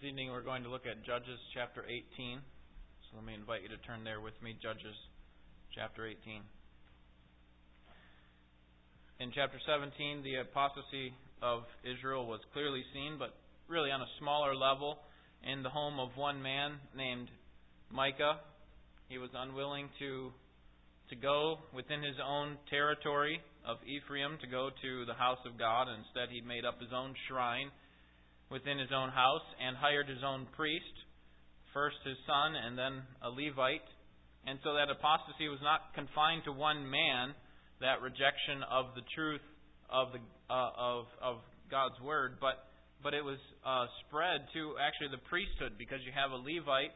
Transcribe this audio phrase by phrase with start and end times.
[0.00, 2.40] This evening we're going to look at Judges chapter 18.
[3.04, 4.96] So let me invite you to turn there with me, Judges
[5.76, 6.40] chapter 18.
[9.20, 13.36] In chapter 17, the apostasy of Israel was clearly seen, but
[13.68, 14.96] really on a smaller level
[15.44, 17.28] in the home of one man named
[17.92, 18.40] Micah.
[19.10, 20.32] He was unwilling to
[21.10, 25.88] to go within his own territory of Ephraim to go to the house of God.
[25.92, 27.68] Instead, he made up his own shrine
[28.50, 30.94] within his own house and hired his own priest,
[31.72, 33.86] first his son and then a Levite.
[34.46, 37.34] And so that apostasy was not confined to one man,
[37.80, 39.44] that rejection of the truth
[39.88, 41.36] of the uh, of of
[41.70, 42.66] God's word, but
[43.02, 46.92] but it was uh, spread to actually the priesthood because you have a Levite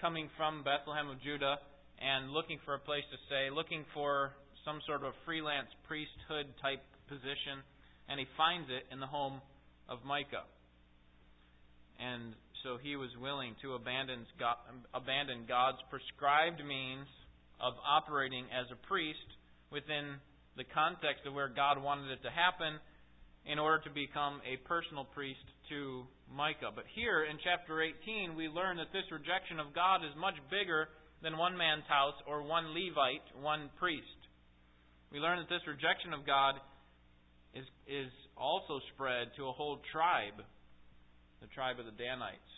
[0.00, 1.58] coming from Bethlehem of Judah
[1.98, 6.82] and looking for a place to stay, looking for some sort of freelance priesthood type
[7.06, 7.62] position,
[8.08, 9.40] and he finds it in the home
[9.88, 10.48] of Micah.
[12.00, 14.56] And so he was willing to abandon, God,
[14.92, 17.06] abandon God's prescribed means
[17.60, 19.28] of operating as a priest
[19.70, 20.18] within
[20.56, 22.78] the context of where God wanted it to happen
[23.44, 26.72] in order to become a personal priest to Micah.
[26.74, 30.88] But here in chapter 18, we learn that this rejection of God is much bigger
[31.22, 34.20] than one man's house or one Levite, one priest.
[35.12, 36.56] We learn that this rejection of God
[37.52, 40.40] is, is also spread to a whole tribe
[41.44, 42.52] the tribe of the Danites.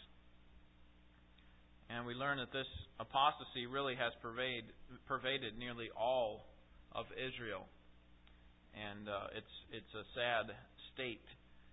[1.91, 2.71] And we learn that this
[3.03, 4.63] apostasy really has pervade,
[5.11, 6.47] pervaded nearly all
[6.95, 7.67] of Israel.
[8.79, 10.55] And uh, it's, it's a sad
[10.95, 11.27] state.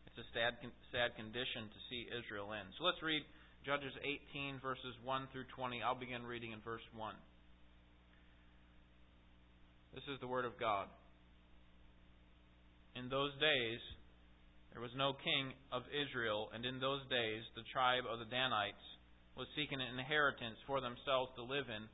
[0.10, 0.58] It's a sad,
[0.90, 2.66] sad condition to see Israel in.
[2.82, 3.22] So let's read
[3.62, 5.86] Judges 18, verses 1 through 20.
[5.86, 7.14] I'll begin reading in verse 1.
[9.94, 10.90] This is the Word of God.
[12.98, 13.82] In those days,
[14.74, 18.82] there was no king of Israel, and in those days the tribe of the Danites
[19.38, 21.86] was seeking an inheritance for themselves to live in,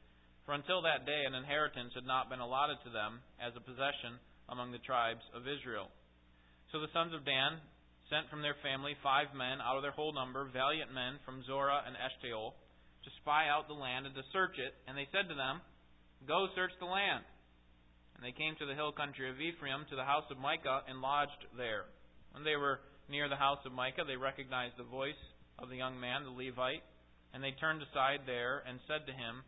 [0.47, 4.15] for until that day an inheritance had not been allotted to them as a possession
[4.47, 5.91] among the tribes of Israel.
[6.71, 7.59] So the sons of Dan
[8.07, 11.83] sent from their family five men out of their whole number, valiant men from Zorah
[11.85, 12.55] and Eshtaol,
[13.03, 14.73] to spy out the land and to search it.
[14.87, 15.61] And they said to them,
[16.27, 17.23] Go search the land.
[18.17, 20.99] And they came to the hill country of Ephraim, to the house of Micah, and
[20.99, 21.87] lodged there.
[22.31, 22.79] When they were
[23.09, 25.19] near the house of Micah, they recognized the voice
[25.57, 26.83] of the young man, the Levite,
[27.33, 29.43] and they turned aside there and said to him,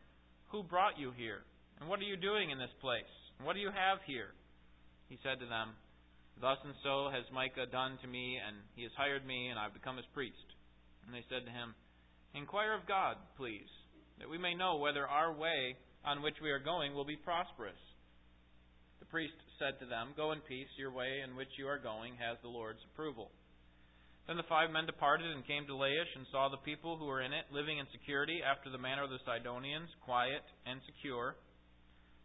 [0.52, 1.42] Who brought you here?
[1.80, 3.09] And what are you doing in this place?
[3.38, 4.34] And what do you have here?
[5.09, 5.74] He said to them,
[6.40, 9.63] Thus and so has Micah done to me, and he has hired me, and I
[9.63, 10.46] have become his priest.
[11.06, 11.74] And they said to him,
[12.34, 13.69] Inquire of God, please,
[14.19, 15.75] that we may know whether our way
[16.06, 17.78] on which we are going will be prosperous.
[19.01, 22.16] The priest said to them, Go in peace, your way in which you are going
[22.22, 23.34] has the Lord's approval.
[24.28, 27.25] Then the five men departed and came to Laish and saw the people who were
[27.25, 31.35] in it living in security after the manner of the Sidonians, quiet and secure.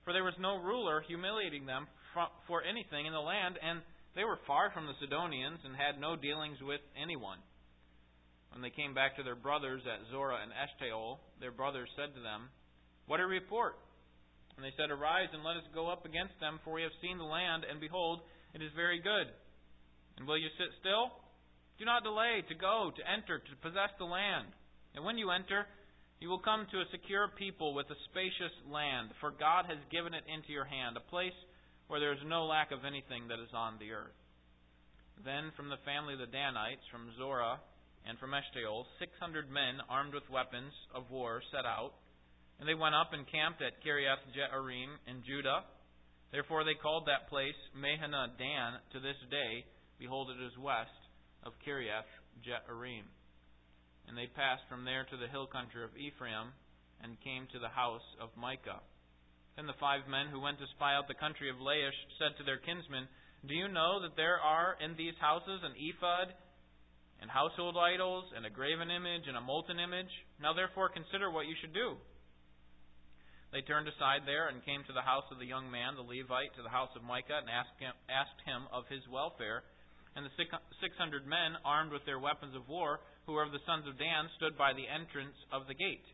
[0.04, 1.88] For there was no ruler humiliating them
[2.46, 3.80] for anything in the land, and
[4.14, 7.40] they were far from the Sidonians and had no dealings with anyone.
[8.52, 12.20] When they came back to their brothers at Zorah and Eshtaol, their brothers said to
[12.20, 12.48] them,
[13.06, 13.76] What a report!
[14.56, 17.20] And they said, Arise and let us go up against them, for we have seen
[17.20, 18.24] the land, and behold,
[18.56, 19.28] it is very good.
[20.16, 21.12] And will you sit still?
[21.76, 24.48] Do not delay to go, to enter, to possess the land.
[24.96, 25.68] And when you enter,
[26.24, 30.16] you will come to a secure people with a spacious land, for God has given
[30.16, 31.36] it into your hand, a place
[31.88, 34.16] where there is no lack of anything that is on the earth.
[35.20, 37.60] Then from the family of the Danites, from Zorah
[38.08, 41.92] and from Eshtaol, six hundred men armed with weapons of war set out
[42.58, 45.64] and they went up and camped at Kiriath Jearim in Judah.
[46.32, 49.64] Therefore they called that place Mahaneh Dan to this day.
[49.98, 50.96] Behold, it is west
[51.44, 52.08] of Kiriath
[52.40, 53.04] Jearim.
[54.08, 56.54] And they passed from there to the hill country of Ephraim,
[57.02, 58.80] and came to the house of Micah.
[59.56, 62.44] Then the five men who went to spy out the country of Laish said to
[62.44, 63.08] their kinsmen,
[63.44, 66.32] Do you know that there are in these houses an ephod,
[67.20, 70.12] and household idols, and a graven image, and a molten image?
[70.40, 71.96] Now therefore consider what you should do.
[73.52, 76.54] They turned aside there and came to the house of the young man, the Levite,
[76.56, 79.62] to the house of Micah, and asked him, of his welfare.
[80.16, 83.64] And the six hundred men, armed with their weapons of war, who were of the
[83.66, 86.04] sons of Dan, stood by the entrance of the gate.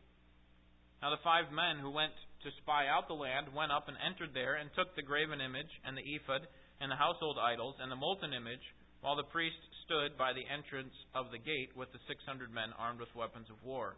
[1.00, 4.34] Now the five men who went to spy out the land went up and entered
[4.34, 6.46] there, and took the graven image, and the ephod,
[6.80, 8.62] and the household idols, and the molten image,
[9.02, 12.70] while the priest stood by the entrance of the gate with the six hundred men
[12.78, 13.94] armed with weapons of war.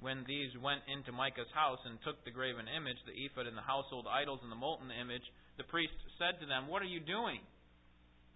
[0.00, 3.66] When these went into Micah's house and took the graven image, the ephod and the
[3.66, 5.26] household idols and the molten image,
[5.58, 7.40] the priest said to them, What are you doing?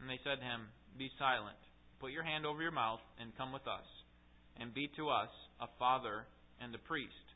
[0.00, 0.66] And they said to him,
[0.98, 1.58] Be silent.
[2.00, 3.86] Put your hand over your mouth and come with us.
[4.58, 5.30] and be to us
[5.60, 6.26] a father
[6.60, 7.26] and a priest.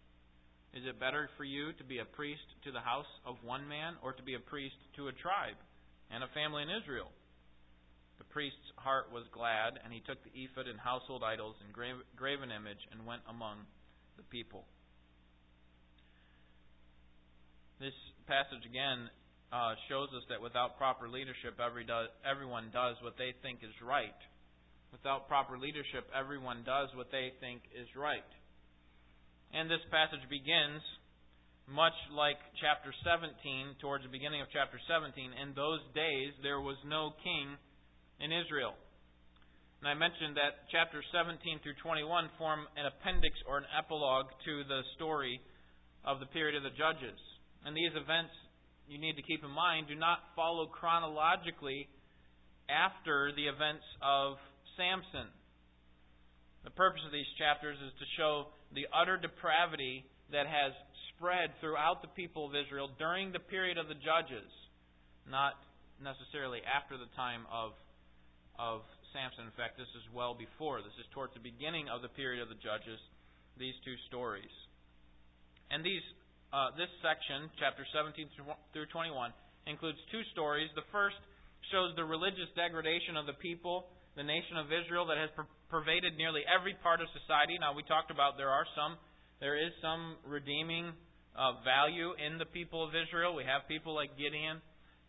[0.75, 3.95] Is it better for you to be a priest to the house of one man
[4.03, 5.57] or to be a priest to a tribe
[6.11, 7.09] and a family in Israel?
[8.19, 12.51] The priest's heart was glad, and he took the ephod and household idols and graven
[12.51, 13.65] image and went among
[14.17, 14.65] the people.
[17.81, 17.97] This
[18.27, 19.13] passage again
[19.53, 21.87] uh, shows us that without proper leadership, every
[22.25, 24.17] everyone does what they think is right.
[24.93, 28.27] Without proper leadership, everyone does what they think is right.
[29.53, 30.81] And this passage begins
[31.69, 35.35] much like chapter 17, towards the beginning of chapter 17.
[35.35, 37.59] In those days, there was no king
[38.23, 38.79] in Israel.
[39.81, 44.65] And I mentioned that chapters 17 through 21 form an appendix or an epilogue to
[44.65, 45.41] the story
[46.05, 47.19] of the period of the Judges.
[47.65, 48.33] And these events,
[48.89, 51.89] you need to keep in mind, do not follow chronologically
[52.71, 54.41] after the events of
[54.79, 55.29] Samson.
[56.65, 60.73] The purpose of these chapters is to show the utter depravity that has
[61.15, 64.51] spread throughout the people of Israel during the period of the Judges,
[65.31, 65.55] not
[66.03, 67.73] necessarily after the time of
[68.59, 68.81] of
[69.13, 69.47] Samson.
[69.47, 70.81] In fact, this is well before.
[70.81, 72.99] This is towards the beginning of the period of the Judges,
[73.59, 74.51] these two stories.
[75.71, 76.05] And these,
[76.55, 78.31] uh, this section, chapter 17
[78.73, 79.35] through 21,
[79.67, 80.71] includes two stories.
[80.79, 81.19] The first
[81.75, 86.15] shows the religious degradation of the people, the nation of Israel, that has per- pervaded
[86.15, 87.59] nearly every part of society.
[87.59, 88.95] Now, we talked about there are some,
[89.43, 90.95] there is some redeeming
[91.37, 93.35] uh, value in the people of Israel.
[93.35, 94.63] We have people like Gideon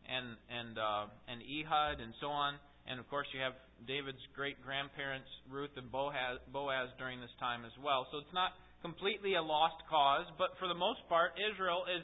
[0.07, 2.55] and and uh, and Ehud and so on.
[2.87, 3.53] And of course, you have
[3.85, 8.07] David's great grandparents, Ruth and Boaz, Boaz, during this time as well.
[8.11, 12.03] So it's not completely a lost cause, but for the most part, Israel is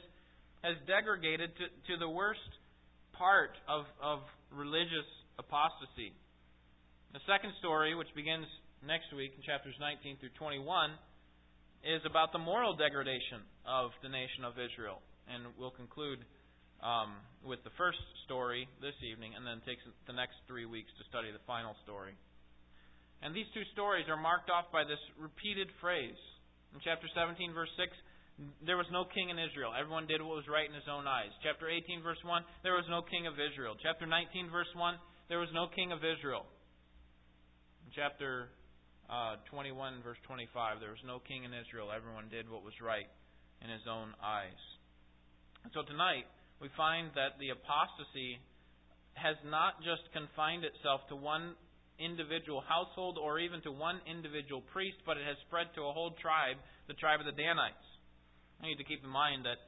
[0.64, 2.40] has degraded to, to the worst
[3.12, 5.04] part of, of religious
[5.36, 6.16] apostasy.
[7.12, 8.48] The second story, which begins
[8.80, 10.64] next week in chapters 19 through 21,
[11.84, 15.04] is about the moral degradation of the nation of Israel.
[15.28, 16.24] And we'll conclude
[16.84, 17.98] um, with the first
[18.28, 22.12] story this evening, and then takes the next three weeks to study the final story.
[23.24, 26.20] And these two stories are marked off by this repeated phrase.
[26.76, 27.88] In chapter 17, verse 6,
[28.68, 29.72] there was no king in Israel.
[29.72, 31.32] Everyone did what was right in his own eyes.
[31.40, 33.78] Chapter 18, verse 1, there was no king of Israel.
[33.80, 35.00] Chapter 19, verse 1,
[35.32, 36.44] there was no king of Israel.
[37.88, 38.52] In chapter
[39.08, 41.88] uh, 21, verse 25, there was no king in Israel.
[41.94, 43.08] Everyone did what was right
[43.62, 44.60] in his own eyes.
[45.64, 46.28] And so tonight,
[46.64, 48.40] we find that the apostasy
[49.20, 51.52] has not just confined itself to one
[52.00, 56.16] individual household or even to one individual priest, but it has spread to a whole
[56.16, 56.56] tribe,
[56.88, 57.84] the tribe of the Danites.
[58.64, 59.60] I need to keep in mind that,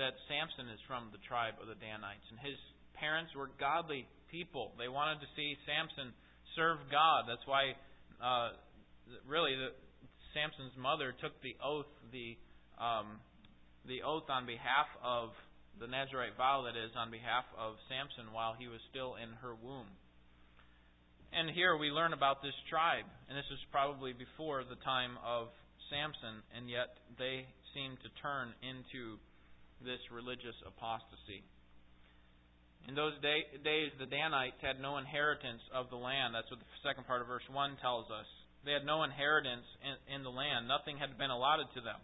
[0.00, 2.56] that Samson is from the tribe of the Danites, and his
[2.96, 4.72] parents were godly people.
[4.80, 6.16] They wanted to see Samson
[6.56, 7.28] serve God.
[7.28, 7.76] That's why,
[8.24, 8.56] uh,
[9.28, 9.76] really, the,
[10.32, 12.40] Samson's mother took the oath, the
[12.80, 13.20] um,
[13.84, 15.32] the oath on behalf of
[15.80, 19.54] the Nazarite vow, that is, on behalf of Samson while he was still in her
[19.54, 19.88] womb.
[21.30, 25.52] And here we learn about this tribe, and this is probably before the time of
[25.92, 27.44] Samson, and yet they
[27.76, 29.20] seem to turn into
[29.84, 31.44] this religious apostasy.
[32.88, 36.32] In those day, days, the Danites had no inheritance of the land.
[36.32, 38.26] That's what the second part of verse 1 tells us.
[38.64, 42.00] They had no inheritance in, in the land, nothing had been allotted to them.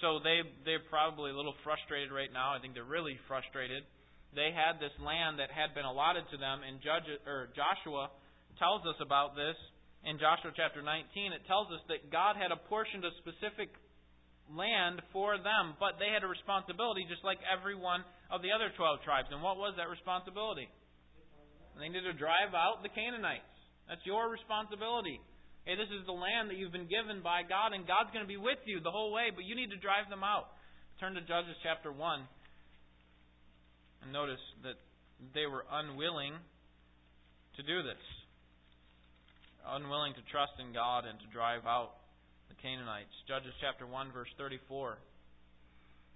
[0.00, 2.56] So they they're probably a little frustrated right now.
[2.56, 3.84] I think they're really frustrated.
[4.32, 8.08] They had this land that had been allotted to them, and Judge or Joshua
[8.56, 9.58] tells us about this
[10.06, 11.34] in Joshua chapter 19.
[11.34, 13.74] It tells us that God had apportioned a specific
[14.48, 18.70] land for them, but they had a responsibility just like every one of the other
[18.74, 19.28] 12 tribes.
[19.30, 20.66] And what was that responsibility?
[21.78, 23.46] They needed to drive out the Canaanites.
[23.88, 25.18] That's your responsibility.
[25.68, 28.28] Hey, this is the land that you've been given by God, and God's going to
[28.28, 30.48] be with you the whole way, but you need to drive them out.
[30.98, 31.96] Turn to Judges chapter 1
[34.02, 34.80] and notice that
[35.34, 36.32] they were unwilling
[37.56, 38.00] to do this.
[39.68, 42.00] Unwilling to trust in God and to drive out
[42.48, 43.12] the Canaanites.
[43.28, 44.96] Judges chapter 1, verse 34.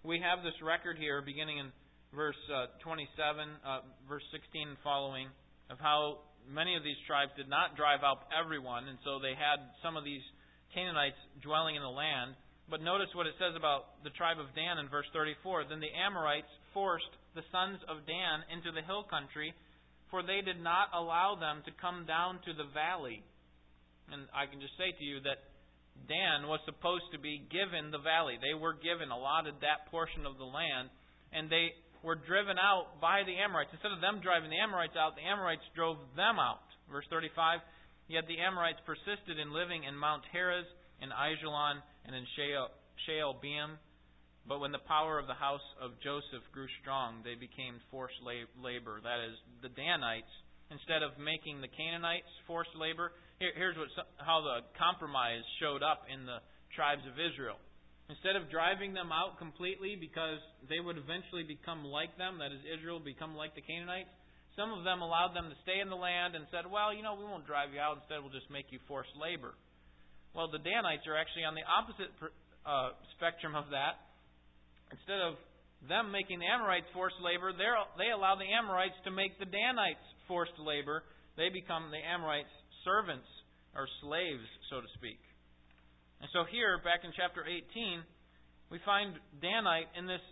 [0.02, 1.68] We have this record here beginning in
[2.16, 3.12] verse uh, 27,
[3.60, 5.28] uh, verse 16 and following,
[5.68, 9.60] of how many of these tribes did not drive out everyone, and so they had
[9.82, 10.22] some of these
[10.72, 12.34] Canaanites dwelling in the land.
[12.68, 15.68] But notice what it says about the tribe of Dan in verse 34.
[15.68, 19.52] Then the Amorites forced the sons of Dan into the hill country,
[20.10, 23.20] for they did not allow them to come down to the valley.
[24.08, 25.44] And I can just say to you that
[26.08, 28.40] Dan was supposed to be given the valley.
[28.40, 30.90] They were given, allotted that portion of the land,
[31.32, 31.72] and they
[32.04, 33.72] were driven out by the Amorites.
[33.72, 36.62] Instead of them driving the Amorites out, the Amorites drove them out.
[36.92, 37.64] Verse 35
[38.06, 40.68] Yet the Amorites persisted in living in Mount Heres,
[41.00, 43.80] in Aijalon, and in Shaalbim.
[44.44, 49.00] But when the power of the house of Joseph grew strong, they became forced labor.
[49.00, 50.28] That is, the Danites,
[50.68, 53.88] instead of making the Canaanites forced labor, here's what,
[54.20, 56.44] how the compromise showed up in the
[56.76, 57.56] tribes of Israel.
[58.12, 60.36] Instead of driving them out completely because
[60.68, 64.12] they would eventually become like them, that is, Israel become like the Canaanites,
[64.54, 67.16] some of them allowed them to stay in the land and said, well, you know,
[67.18, 67.98] we won't drive you out.
[68.04, 69.56] Instead, we'll just make you forced labor.
[70.30, 72.12] Well, the Danites are actually on the opposite
[72.62, 73.98] uh, spectrum of that.
[74.94, 75.34] Instead of
[75.88, 80.54] them making the Amorites forced labor, they allow the Amorites to make the Danites forced
[80.60, 81.02] labor.
[81.40, 82.52] They become the Amorites'
[82.86, 83.26] servants
[83.74, 85.18] or slaves, so to speak.
[86.20, 88.02] And so here, back in chapter 18,
[88.70, 90.22] we find Danite in this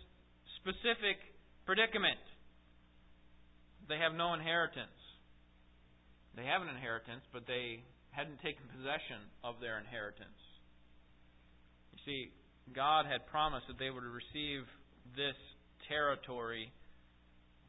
[0.59, 1.19] specific
[1.65, 2.19] predicament.
[3.87, 4.95] They have no inheritance.
[6.35, 10.39] They have an inheritance, but they hadn't taken possession of their inheritance.
[11.93, 12.21] You see,
[12.71, 14.65] God had promised that they would receive
[15.13, 15.37] this
[15.89, 16.71] territory,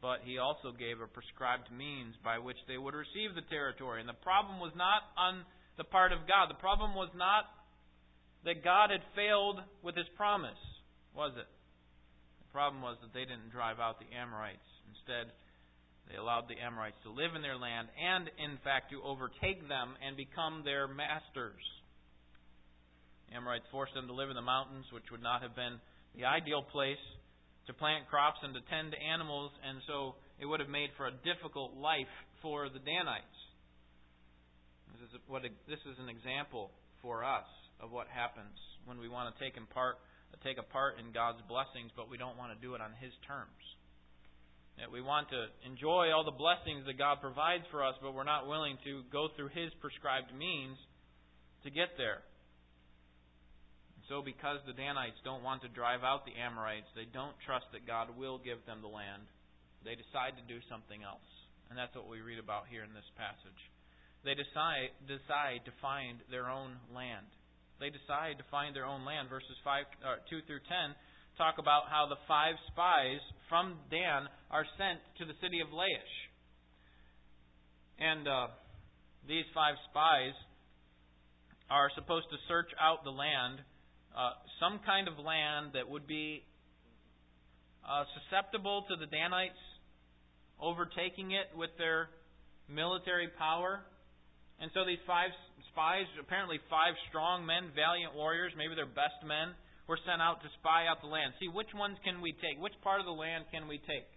[0.01, 3.99] but He also gave a prescribed means by which they would receive the territory.
[3.99, 5.43] And the problem was not on
[5.77, 6.49] the part of God.
[6.49, 7.45] The problem was not
[8.45, 10.61] that God had failed with His promise,
[11.17, 11.49] was it?
[12.45, 14.69] The problem was that they didn't drive out the Amorites.
[14.93, 15.33] Instead,
[16.07, 19.97] they allowed the Amorites to live in their land and, in fact, to overtake them
[19.99, 21.65] and become their masters.
[23.27, 25.81] The Amorites forced them to live in the mountains, which would not have been
[26.13, 27.01] the ideal place
[27.65, 31.09] to plant crops and to tend to animals, and so it would have made for
[31.09, 32.13] a difficult life
[32.45, 33.37] for the Danites.
[34.93, 36.69] This is, what this is an example
[37.01, 38.55] for us of what happens
[38.85, 39.97] when we want to take, in part,
[40.43, 43.11] take a part in God's blessings, but we don't want to do it on His
[43.25, 43.61] terms.
[44.77, 48.27] That we want to enjoy all the blessings that God provides for us, but we're
[48.27, 50.75] not willing to go through His prescribed means
[51.63, 52.21] to get there.
[54.11, 57.89] So, because the Danites don't want to drive out the Amorites, they don't trust that
[57.89, 59.25] God will give them the land.
[59.81, 61.25] They decide to do something else.
[61.73, 63.61] And that's what we read about here in this passage.
[64.21, 67.25] They decide, decide to find their own land.
[67.79, 69.29] They decide to find their own land.
[69.29, 70.95] Verses 5, uh, 2 through 10
[71.37, 76.15] talk about how the five spies from Dan are sent to the city of Laish.
[77.99, 78.47] And uh,
[79.27, 80.31] these five spies
[81.69, 83.59] are supposed to search out the land,
[84.15, 86.43] uh, some kind of land that would be
[87.83, 89.59] uh, susceptible to the Danites
[90.59, 92.09] overtaking it with their
[92.69, 93.81] military power.
[94.59, 95.35] And so these five
[95.71, 99.51] spies, apparently five strong men, valiant warriors, maybe their best men,
[99.85, 101.35] were sent out to spy out the land.
[101.37, 102.57] See, which ones can we take?
[102.57, 104.07] Which part of the land can we take?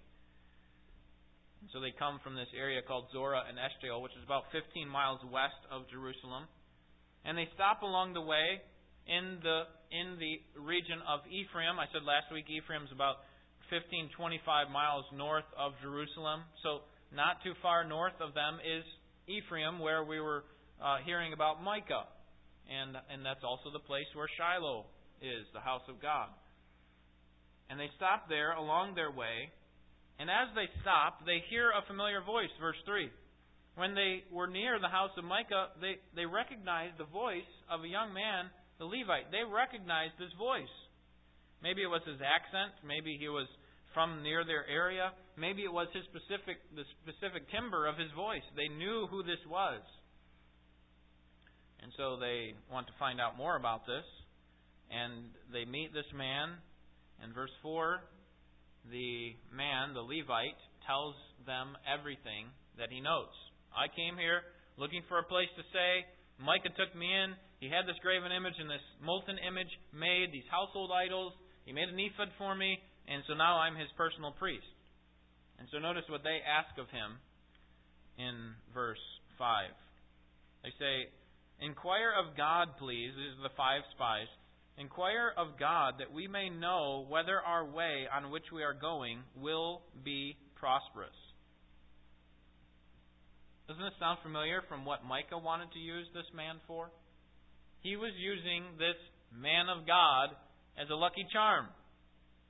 [1.61, 4.87] And so they come from this area called Zorah and Eshtaol, which is about 15
[4.87, 6.47] miles west of Jerusalem.
[7.27, 8.63] And they stop along the way
[9.09, 11.81] in the in the region of Ephraim.
[11.81, 13.27] I said last week Ephraim's about
[13.69, 16.47] 15 25 miles north of Jerusalem.
[16.63, 18.85] So not too far north of them is
[19.29, 20.45] Ephraim where we were
[20.83, 22.09] uh, hearing about Micah.
[22.69, 24.85] And and that's also the place where Shiloh
[25.23, 26.29] is, the house of God.
[27.71, 29.53] And they stop there along their way,
[30.19, 33.11] and as they stop, they hear a familiar voice, verse 3.
[33.77, 37.89] When they were near the house of Micah, they, they recognized the voice of a
[37.89, 38.51] young man,
[38.83, 39.31] the Levite.
[39.31, 40.73] They recognized his voice.
[41.63, 43.47] Maybe it was his accent, maybe he was
[43.95, 48.45] from near their area, maybe it was his specific the specific timbre of his voice.
[48.57, 49.81] They knew who this was.
[51.81, 54.05] And so they want to find out more about this
[54.91, 56.57] and they meet this man.
[57.23, 58.01] In verse 4,
[58.91, 61.15] the man, the Levite, tells
[61.45, 63.33] them everything that he knows.
[63.75, 64.47] I came here
[64.79, 66.07] looking for a place to stay.
[66.39, 67.35] Micah took me in.
[67.59, 71.35] He had this graven image and this molten image made, these household idols.
[71.67, 72.79] He made an ephod for me,
[73.11, 74.65] and so now I'm his personal priest.
[75.59, 77.19] And so notice what they ask of him
[78.19, 79.03] in verse
[79.39, 79.71] 5.
[80.63, 81.11] They say,
[81.61, 83.11] Inquire of God, please.
[83.17, 84.31] These are the five spies.
[84.79, 89.19] Inquire of God that we may know whether our way on which we are going
[89.35, 91.15] will be prosperous.
[93.67, 96.91] Doesn't this sound familiar from what Micah wanted to use this man for?
[97.83, 98.97] He was using this
[99.35, 100.31] man of God
[100.79, 101.67] as a lucky charm.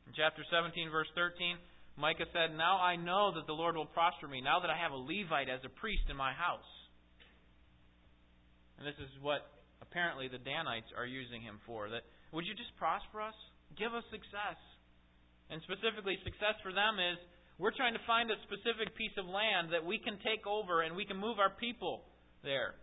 [0.06, 1.56] In chapter 17, verse 13,
[1.98, 4.94] Micah said, Now I know that the Lord will prosper me, now that I have
[4.94, 6.70] a Levite as a priest in my house.
[8.78, 9.42] And this is what
[9.82, 11.90] apparently the Danites are using him for.
[11.90, 13.34] That would you just prosper us?
[13.74, 14.58] Give us success.
[15.50, 17.18] And specifically, success for them is
[17.58, 20.94] we're trying to find a specific piece of land that we can take over and
[20.94, 22.06] we can move our people
[22.46, 22.78] there.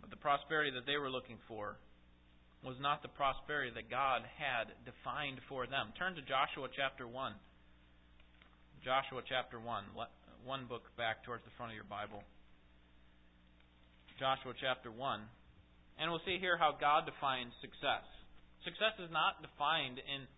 [0.00, 1.76] But the prosperity that they were looking for
[2.64, 5.96] was not the prosperity that God had defined for them.
[5.96, 7.32] Turn to Joshua chapter 1.
[8.84, 9.96] Joshua chapter 1.
[10.44, 12.20] One book back towards the front of your Bible.
[14.20, 15.20] Joshua chapter 1.
[15.96, 18.04] And we'll see here how God defines success.
[18.64, 20.28] Success is not defined in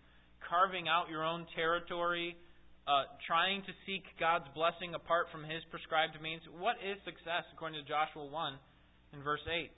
[0.47, 2.39] carving out your own territory,
[2.87, 6.43] uh, trying to seek God's blessing apart from His prescribed means.
[6.55, 9.71] What is success according to Joshua 1 in verse 8?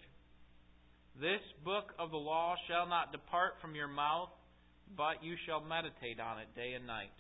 [1.15, 4.35] This book of the law shall not depart from your mouth,
[4.99, 7.15] but you shall meditate on it day and night,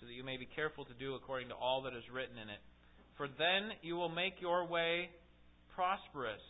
[0.00, 2.48] so that you may be careful to do according to all that is written in
[2.48, 2.64] it.
[3.20, 5.12] For then you will make your way
[5.76, 6.40] prosperous,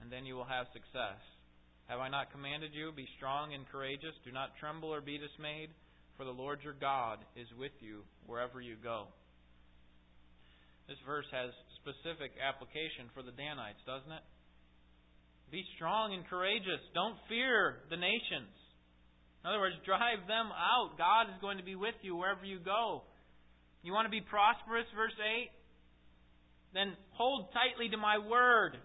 [0.00, 1.20] and then you will have success.
[1.92, 2.88] Have I not commanded you?
[2.96, 4.16] Be strong and courageous.
[4.24, 5.68] Do not tremble or be dismayed,
[6.16, 9.12] for the Lord your God is with you wherever you go.
[10.88, 11.52] This verse has
[11.84, 14.24] specific application for the Danites, doesn't it?
[15.50, 16.80] Be strong and courageous.
[16.94, 18.52] Don't fear the nations.
[19.44, 20.96] In other words, drive them out.
[20.96, 23.04] God is going to be with you wherever you go.
[23.84, 25.52] You want to be prosperous, verse 8?
[26.72, 28.80] Then hold tightly to my word.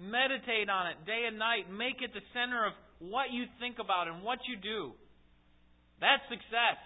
[0.00, 1.70] Meditate on it day and night.
[1.70, 4.96] Make it the center of what you think about and what you do.
[6.00, 6.80] That's success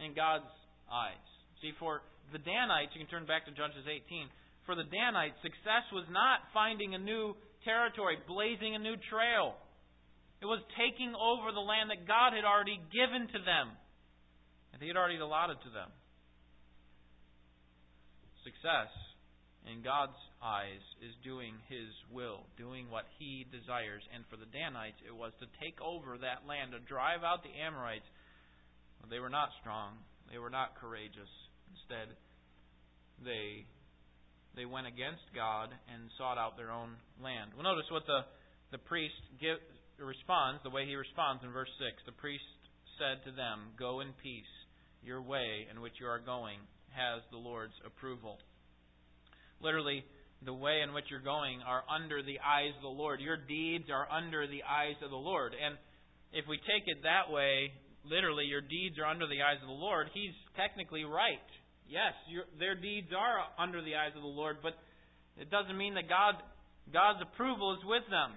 [0.00, 0.50] in God's
[0.90, 1.22] eyes.
[1.62, 2.02] See, for
[2.32, 4.26] the Danites, you can turn back to Judges 18.
[4.66, 9.56] For the Danites, success was not finding a new territory, blazing a new trail.
[10.40, 13.72] It was taking over the land that God had already given to them,
[14.72, 15.88] and He had already allotted to them.
[18.44, 18.92] Success
[19.64, 24.04] in God's eyes is doing His will, doing what He desires.
[24.12, 27.56] And for the Danites, it was to take over that land, to drive out the
[27.56, 28.06] Amorites.
[29.08, 29.96] They were not strong,
[30.28, 31.32] they were not courageous.
[31.72, 32.12] Instead,
[33.24, 33.64] they
[34.56, 37.52] they went against God and sought out their own land.
[37.54, 38.22] Well, notice what the,
[38.70, 39.58] the priest give,
[39.98, 42.02] responds, the way he responds in verse 6.
[42.06, 42.46] The priest
[42.98, 44.54] said to them, Go in peace.
[45.02, 46.58] Your way in which you are going
[46.96, 48.38] has the Lord's approval.
[49.60, 50.04] Literally,
[50.44, 53.20] the way in which you're going are under the eyes of the Lord.
[53.20, 55.52] Your deeds are under the eyes of the Lord.
[55.52, 55.76] And
[56.32, 57.72] if we take it that way,
[58.04, 61.48] literally, your deeds are under the eyes of the Lord, he's technically right.
[61.88, 62.16] Yes,
[62.58, 64.74] their deeds are under the eyes of the Lord, but
[65.36, 66.40] it doesn't mean that God,
[66.88, 68.32] God's approval is with them.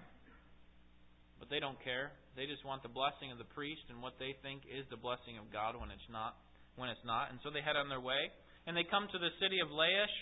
[1.40, 2.12] But they don't care.
[2.36, 5.38] They just want the blessing of the priest and what they think is the blessing
[5.38, 6.36] of God when it's not.
[6.78, 8.30] When it's not, and so they head on their way,
[8.70, 10.14] and they come to the city of Laish,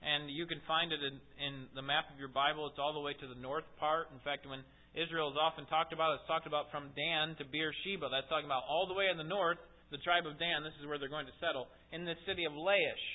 [0.00, 2.64] and you can find it in, in the map of your Bible.
[2.72, 4.08] It's all the way to the north part.
[4.08, 4.64] In fact, when
[4.96, 8.08] Israel is often talked about, it's talked about from Dan to Beersheba.
[8.08, 10.86] That's talking about all the way in the north the tribe of Dan, this is
[10.86, 13.06] where they're going to settle, in the city of Laish,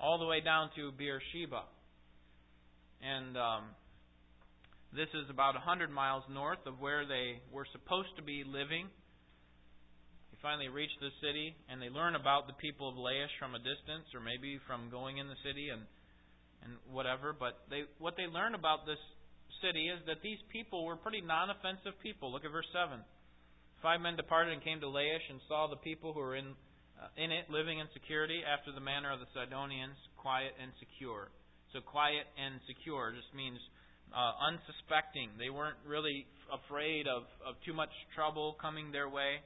[0.00, 1.64] all the way down to Beersheba.
[3.00, 3.64] And um,
[4.92, 8.88] this is about a 100 miles north of where they were supposed to be living.
[10.32, 13.60] They finally reach the city, and they learn about the people of Laish from a
[13.60, 15.82] distance, or maybe from going in the city and
[16.60, 17.32] and whatever.
[17.32, 19.00] But they what they learn about this
[19.64, 22.32] city is that these people were pretty non-offensive people.
[22.32, 23.00] Look at verse seven.
[23.82, 26.52] Five men departed and came to Laish and saw the people who were in,
[27.00, 31.32] uh, in it living in security after the manner of the Sidonians, quiet and secure.
[31.72, 33.56] So quiet and secure just means
[34.12, 35.32] uh, unsuspecting.
[35.40, 39.40] They weren't really afraid of, of too much trouble coming their way.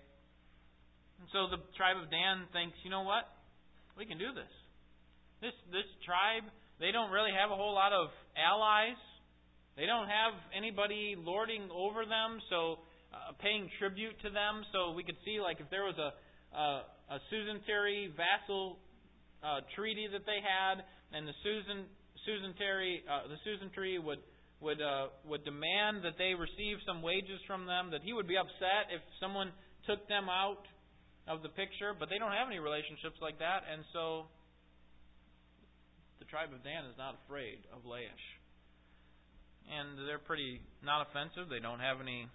[1.21, 3.31] And so the tribe of Dan thinks, you know what?
[3.95, 4.51] We can do this.
[5.39, 6.49] This this tribe,
[6.83, 8.99] they don't really have a whole lot of allies.
[9.77, 12.83] They don't have anybody lording over them, so
[13.15, 14.67] uh, paying tribute to them.
[14.75, 16.11] So we could see, like, if there was a
[16.55, 17.19] a, a
[18.17, 18.79] vassal
[19.43, 21.87] uh, treaty that they had, and the Susan
[22.25, 24.23] suzerainty uh, the suzerainty would
[24.61, 28.37] would uh, would demand that they receive some wages from them, that he would be
[28.37, 29.53] upset if someone
[29.87, 30.65] took them out
[31.29, 31.93] of the picture.
[31.93, 34.27] But they don't have any relationships like that, and so
[36.19, 38.27] the tribe of Dan is not afraid of Laish.
[39.65, 41.49] And they're pretty not offensive.
[41.49, 42.29] They don't have any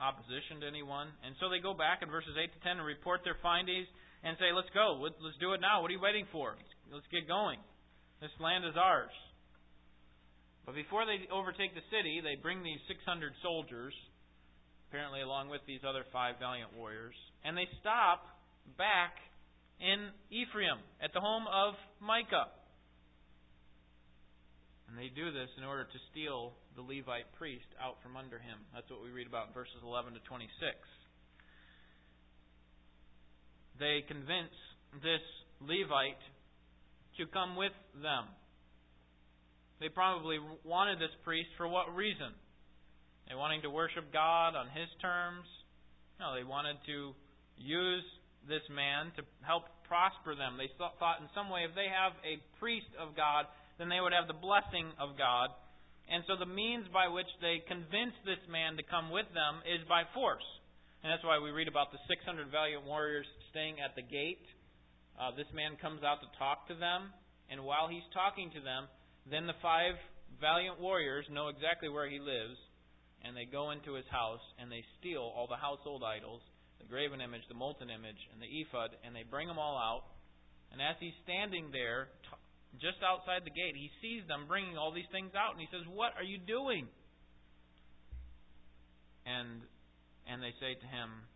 [0.00, 1.08] opposition to anyone.
[1.24, 3.88] And so they go back in verses 8 to 10 and report their findings
[4.24, 4.98] and say, let's go.
[5.00, 5.80] Let's do it now.
[5.80, 6.56] What are you waiting for?
[6.92, 7.60] Let's get going.
[8.20, 9.12] This land is ours.
[10.64, 13.94] But before they overtake the city, they bring these 600 soldiers,
[14.90, 17.14] apparently along with these other five valiant warriors,
[17.46, 18.26] and they stop
[18.74, 19.14] back
[19.78, 22.50] in Ephraim at the home of Micah.
[25.14, 28.58] Do this in order to steal the Levite priest out from under him.
[28.74, 30.50] That's what we read about in verses 11 to 26.
[33.78, 34.56] They convince
[35.04, 35.24] this
[35.60, 36.20] Levite
[37.18, 38.28] to come with them.
[39.80, 42.32] They probably wanted this priest for what reason?
[43.28, 45.44] They wanting to worship God on his terms?
[46.20, 47.12] No, they wanted to
[47.58, 48.04] use
[48.48, 50.56] this man to help prosper them.
[50.56, 53.44] They thought in some way if they have a priest of God,
[53.78, 55.50] then they would have the blessing of God.
[56.08, 59.82] And so the means by which they convince this man to come with them is
[59.88, 60.46] by force.
[61.02, 64.42] And that's why we read about the 600 valiant warriors staying at the gate.
[65.18, 67.08] Uh, this man comes out to talk to them,
[67.48, 68.84] and while he's talking to them,
[69.24, 69.96] then the five
[70.40, 72.58] valiant warriors know exactly where he lives,
[73.24, 76.42] and they go into his house and they steal all the household idols,
[76.78, 80.04] the graven image, the molten image, and the ephod, and they bring them all out.
[80.72, 82.08] And as he's standing there,
[82.80, 85.86] just outside the gate, he sees them bringing all these things out, and he says,
[85.86, 86.88] "What are you doing?"
[89.24, 89.62] And
[90.26, 91.26] and they say to him,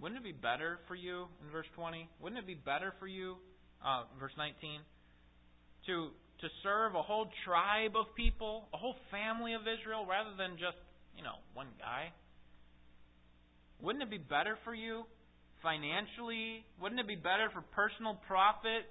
[0.00, 3.38] "Wouldn't it be better for you?" In verse 20, wouldn't it be better for you,
[3.84, 4.82] uh, verse 19,
[5.86, 10.56] to to serve a whole tribe of people, a whole family of Israel, rather than
[10.56, 10.78] just
[11.18, 12.14] you know, one guy.
[13.82, 15.02] Wouldn't it be better for you
[15.62, 16.64] financially?
[16.80, 18.86] Wouldn't it be better for personal profit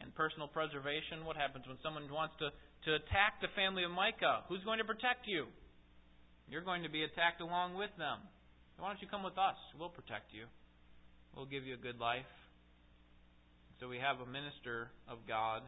[0.00, 1.24] and personal preservation?
[1.24, 4.44] What happens when someone wants to, to attack the family of Micah?
[4.48, 5.46] Who's going to protect you?
[6.48, 8.18] You're going to be attacked along with them.
[8.78, 9.60] Why don't you come with us?
[9.78, 10.48] We'll protect you.
[11.36, 12.26] We'll give you a good life.
[13.78, 15.62] So we have a minister of God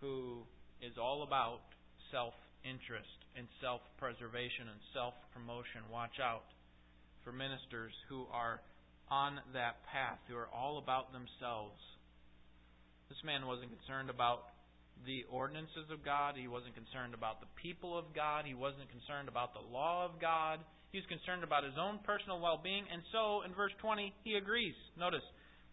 [0.00, 0.42] who
[0.82, 1.64] is all about
[2.12, 5.86] self interest in self preservation and self promotion.
[5.90, 6.44] Watch out
[7.24, 8.60] for ministers who are
[9.10, 11.78] on that path, who are all about themselves.
[13.08, 14.50] This man wasn't concerned about
[15.04, 16.34] the ordinances of God.
[16.34, 18.44] He wasn't concerned about the people of God.
[18.46, 20.58] He wasn't concerned about the law of God.
[20.90, 22.84] He was concerned about his own personal well being.
[22.90, 24.74] And so, in verse 20, he agrees.
[24.98, 25.24] Notice,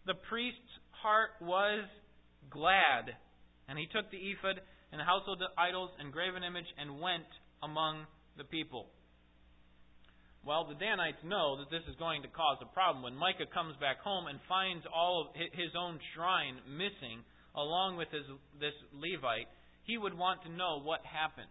[0.06, 1.88] the priest's heart was
[2.50, 3.16] glad.
[3.66, 4.60] And he took the ephod
[4.92, 7.26] and the household idols and graven image and went
[7.62, 8.93] among the people.
[10.44, 13.00] Well, the Danites know that this is going to cause a problem.
[13.00, 17.24] When Micah comes back home and finds all of his own shrine missing,
[17.56, 18.28] along with his,
[18.60, 19.48] this Levite,
[19.88, 21.48] he would want to know what happened.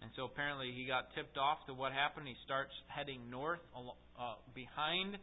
[0.00, 2.24] And so apparently he got tipped off to what happened.
[2.24, 5.20] He starts heading north uh, behind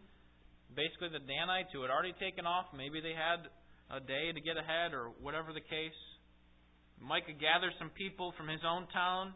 [0.76, 2.70] basically the Danites who had already taken off.
[2.78, 3.50] Maybe they had
[3.90, 5.98] a day to get ahead or whatever the case.
[7.02, 9.34] Micah gathers some people from his own town,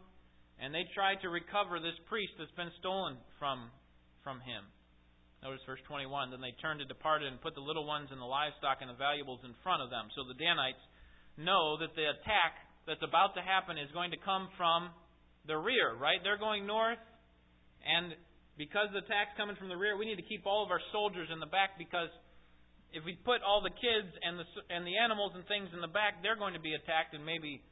[0.62, 3.66] and they try to recover this priest that's been stolen from,
[4.22, 4.62] from him.
[5.42, 6.30] Notice verse 21.
[6.30, 8.94] Then they turned and departed and put the little ones and the livestock and the
[8.94, 10.06] valuables in front of them.
[10.14, 10.78] So the Danites
[11.34, 14.94] know that the attack that's about to happen is going to come from
[15.50, 16.22] the rear, right?
[16.22, 17.02] They're going north,
[17.82, 18.14] and
[18.54, 21.26] because the attack's coming from the rear, we need to keep all of our soldiers
[21.34, 22.14] in the back because
[22.94, 25.90] if we put all the kids and the and the animals and things in the
[25.90, 27.64] back, they're going to be attacked and maybe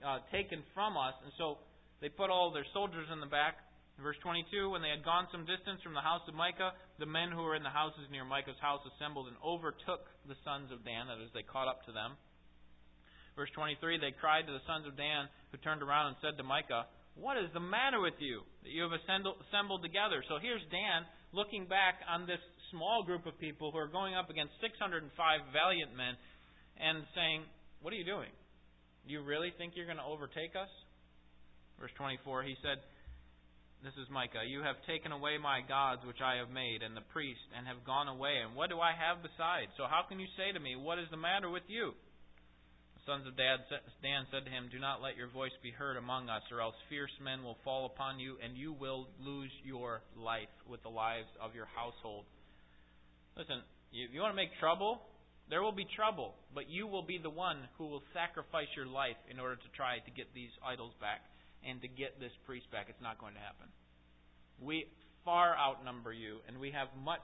[0.00, 1.14] uh, taken from us.
[1.22, 1.62] And so
[2.02, 3.62] they put all their soldiers in the back.
[4.02, 7.30] Verse 22, when they had gone some distance from the house of Micah, the men
[7.30, 11.06] who were in the houses near Micah's house assembled and overtook the sons of Dan,
[11.06, 12.18] that is, they caught up to them.
[13.38, 16.44] Verse 23, they cried to the sons of Dan, who turned around and said to
[16.44, 20.26] Micah, What is the matter with you, that you have assembled together?
[20.26, 22.42] So here's Dan looking back on this
[22.74, 25.06] small group of people who are going up against 605
[25.54, 26.18] valiant men
[26.82, 27.46] and saying,
[27.78, 28.34] What are you doing?
[29.06, 30.70] Do you really think you're going to overtake us?
[31.80, 32.78] Verse 24, he said,
[33.82, 34.46] This is Micah.
[34.46, 37.86] You have taken away my gods which I have made, and the priest, and have
[37.86, 38.40] gone away.
[38.42, 39.74] And what do I have besides?
[39.76, 41.92] So how can you say to me, What is the matter with you?
[42.94, 43.58] The sons of Dan
[44.30, 47.14] said to him, Do not let your voice be heard among us, or else fierce
[47.18, 51.54] men will fall upon you, and you will lose your life with the lives of
[51.54, 52.26] your household.
[53.34, 53.58] Listen,
[53.90, 55.02] if you want to make trouble,
[55.50, 59.18] there will be trouble, but you will be the one who will sacrifice your life
[59.28, 61.26] in order to try to get these idols back
[61.68, 62.86] and to get this priest back.
[62.88, 63.70] It's not going to happen.
[64.60, 64.86] We
[65.24, 67.22] far outnumber you, and we have much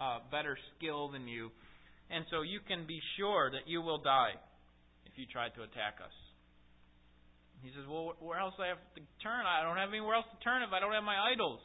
[0.00, 1.50] uh, better skill than you.
[2.10, 4.36] And so you can be sure that you will die
[5.04, 6.14] if you try to attack us.
[7.64, 9.42] He says, Well, where else do I have to turn?
[9.48, 11.60] I don't have anywhere else to turn if I don't have my idols.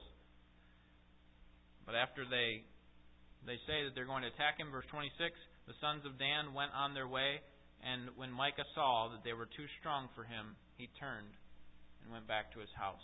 [1.86, 2.64] But after they
[3.46, 4.72] they say that they're going to attack him.
[4.72, 5.34] Verse 26
[5.68, 7.42] The sons of Dan went on their way,
[7.84, 11.34] and when Micah saw that they were too strong for him, he turned
[12.04, 13.00] and went back to his house.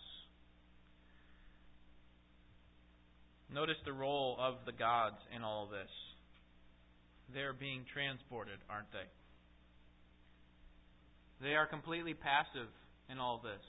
[3.53, 5.91] Notice the role of the gods in all this.
[7.33, 9.07] They're being transported, aren't they?
[11.39, 12.71] They are completely passive
[13.09, 13.63] in all this.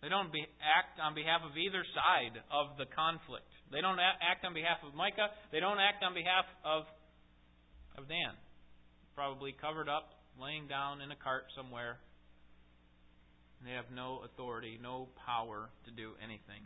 [0.00, 3.48] They don't be, act on behalf of either side of the conflict.
[3.72, 5.32] They don't act on behalf of Micah.
[5.50, 6.84] They don't act on behalf of,
[7.96, 8.36] of Dan.
[9.16, 11.96] Probably covered up laying down in a cart somewhere.
[13.64, 16.60] They have no authority, no power to do anything.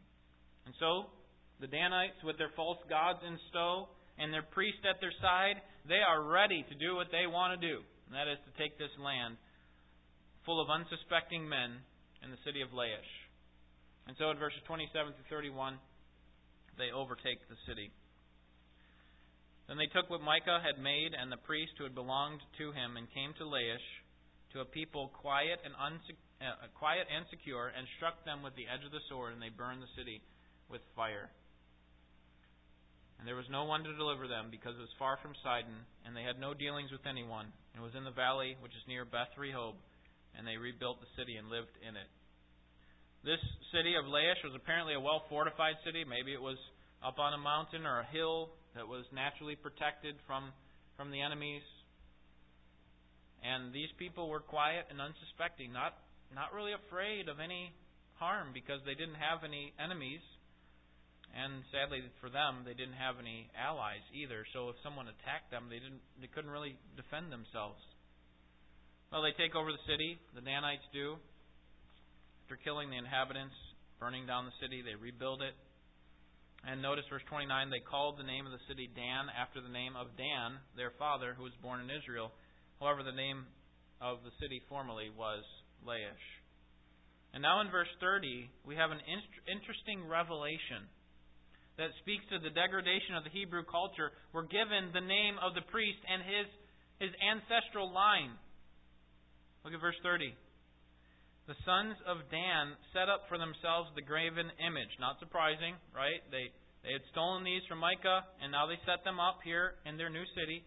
[0.67, 1.15] And so,
[1.63, 3.87] the Danites, with their false gods in stow
[4.19, 7.61] and their priest at their side, they are ready to do what they want to
[7.63, 7.87] do.
[8.11, 9.39] And that is to take this land
[10.43, 11.79] full of unsuspecting men
[12.27, 13.13] in the city of Laish.
[14.11, 15.79] And so in verses 27 to 31,
[16.83, 17.95] they overtake the city.
[19.71, 22.97] Then they took what Micah had made and the priest who had belonged to him
[22.97, 23.87] and came to Laish,
[24.57, 28.71] to a people quiet and unsecure uh, quiet and secure, and struck them with the
[28.71, 30.23] edge of the sword, and they burned the city
[30.71, 31.31] with fire.
[33.19, 35.75] And there was no one to deliver them, because it was far from Sidon,
[36.07, 37.51] and they had no dealings with anyone.
[37.75, 39.75] It was in the valley which is near Beth Rehob,
[40.39, 42.07] and they rebuilt the city and lived in it.
[43.27, 43.43] This
[43.75, 46.07] city of Laish was apparently a well fortified city.
[46.07, 46.59] Maybe it was
[47.03, 50.55] up on a mountain or a hill that was naturally protected from,
[50.95, 51.67] from the enemies.
[53.43, 55.99] And these people were quiet and unsuspecting, not
[56.35, 57.73] not really afraid of any
[58.19, 60.23] harm because they didn't have any enemies.
[61.33, 64.49] And sadly for them, they didn't have any allies either.
[64.53, 67.81] So if someone attacked them, they didn't they couldn't really defend themselves.
[69.13, 71.17] Well, they take over the city, the Danites do.
[72.45, 73.57] After killing the inhabitants,
[74.01, 75.53] burning down the city, they rebuild it.
[76.65, 79.95] And notice verse 29, they called the name of the city Dan after the name
[79.95, 82.33] of Dan, their father, who was born in Israel.
[82.81, 83.47] However, the name
[84.01, 85.45] of the city formerly was
[85.87, 86.27] Laish.
[87.35, 89.05] And now in verse 30, we have an
[89.47, 90.89] interesting revelation
[91.79, 94.11] that speaks to the degradation of the Hebrew culture.
[94.35, 96.49] We're given the name of the priest and his,
[96.99, 98.35] his ancestral line.
[99.63, 100.35] Look at verse 30.
[101.47, 104.93] The sons of Dan set up for themselves the graven image.
[105.01, 106.21] Not surprising, right?
[106.35, 106.53] They,
[106.85, 110.11] they had stolen these from Micah, and now they set them up here in their
[110.11, 110.61] new city.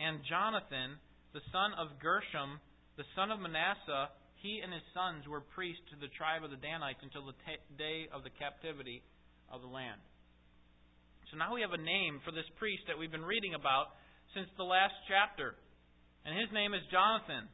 [0.00, 0.96] And Jonathan,
[1.34, 2.62] the son of Gershom,
[2.96, 6.60] the son of Manasseh, he and his sons were priests to the tribe of the
[6.60, 9.00] Danites until the t- day of the captivity
[9.48, 10.00] of the land.
[11.30, 13.96] So now we have a name for this priest that we've been reading about
[14.36, 15.56] since the last chapter.
[16.28, 17.48] And his name is Jonathan.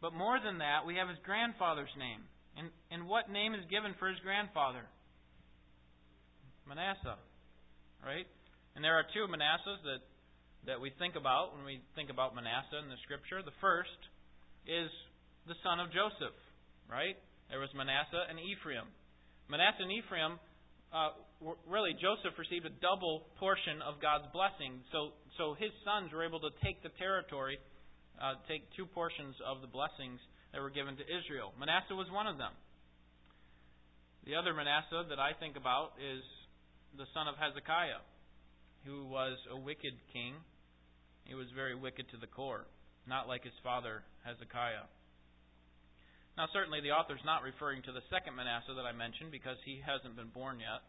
[0.00, 2.24] But more than that, we have his grandfather's name.
[2.56, 4.86] And, and what name is given for his grandfather?
[6.64, 7.20] Manasseh.
[8.00, 8.28] Right?
[8.76, 10.00] And there are two Manassehs that
[10.66, 13.44] that we think about when we think about Manasseh in the scripture.
[13.44, 14.00] The first
[14.64, 14.88] is
[15.44, 16.36] the son of Joseph,
[16.88, 17.16] right?
[17.52, 18.88] There was Manasseh and Ephraim.
[19.52, 20.40] Manasseh and Ephraim,
[20.88, 21.12] uh,
[21.68, 24.80] really, Joseph received a double portion of God's blessing.
[24.88, 27.60] So, so his sons were able to take the territory,
[28.16, 30.16] uh, take two portions of the blessings
[30.56, 31.52] that were given to Israel.
[31.60, 32.56] Manasseh was one of them.
[34.24, 36.24] The other Manasseh that I think about is
[36.96, 38.00] the son of Hezekiah,
[38.88, 40.40] who was a wicked king
[41.24, 42.66] he was very wicked to the core,
[43.08, 44.88] not like his father Hezekiah.
[46.36, 49.78] Now, certainly the author's not referring to the second Manasseh that I mentioned because he
[49.78, 50.82] hasn't been born yet.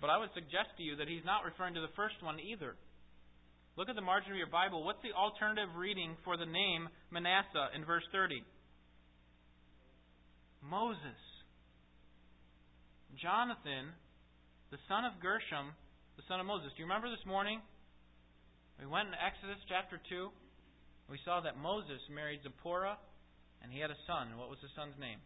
[0.00, 2.76] But I would suggest to you that he's not referring to the first one either.
[3.76, 4.84] Look at the margin of your Bible.
[4.84, 8.44] What's the alternative reading for the name Manasseh in verse 30?
[10.60, 11.20] Moses.
[13.16, 13.96] Jonathan,
[14.70, 15.72] the son of Gershom,
[16.16, 16.68] the son of Moses.
[16.76, 17.60] Do you remember this morning
[18.80, 20.32] we went in Exodus chapter 2.
[21.12, 22.96] We saw that Moses married Zipporah,
[23.60, 24.40] and he had a son.
[24.40, 25.20] What was the son's name?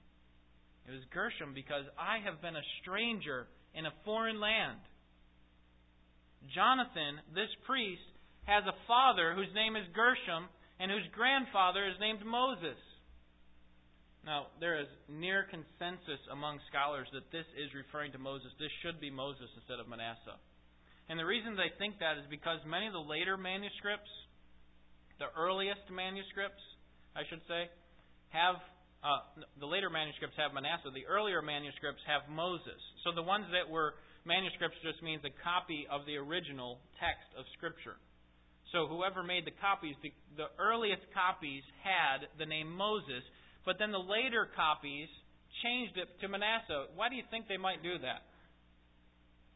[0.91, 4.83] It was Gershom because I have been a stranger in a foreign land.
[6.51, 8.05] Jonathan, this priest,
[8.45, 10.51] has a father whose name is Gershom
[10.83, 12.77] and whose grandfather is named Moses.
[14.27, 18.51] Now, there is near consensus among scholars that this is referring to Moses.
[18.59, 20.43] This should be Moses instead of Manasseh.
[21.09, 24.09] And the reason they think that is because many of the later manuscripts,
[25.21, 26.63] the earliest manuscripts,
[27.13, 27.69] I should say,
[28.33, 28.57] have
[29.05, 29.21] uh,
[29.61, 30.89] the later manuscripts have Manasseh.
[30.97, 32.81] The earlier manuscripts have Moses.
[33.05, 37.45] So the ones that were manuscripts just means a copy of the original text of
[37.53, 38.01] Scripture.
[38.73, 40.09] So whoever made the copies, the,
[40.41, 43.21] the earliest copies had the name Moses,
[43.69, 45.13] but then the later copies
[45.61, 46.89] changed it to Manasseh.
[46.97, 48.25] Why do you think they might do that?